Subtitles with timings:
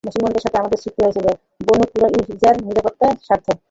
[0.03, 1.27] মুসলমানদের সাথে আমাদের চুক্তি হয়েছিল
[1.67, 3.57] বনু কুরাইযার নিরাপত্তার স্বার্থেই।